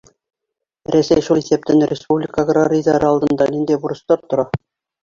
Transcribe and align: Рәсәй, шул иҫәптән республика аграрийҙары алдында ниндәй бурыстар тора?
Рәсәй, 0.95 1.25
шул 1.27 1.43
иҫәптән 1.43 1.85
республика 1.91 2.43
аграрийҙары 2.47 3.13
алдында 3.13 3.53
ниндәй 3.55 3.85
бурыстар 3.87 4.27
тора? 4.27 4.51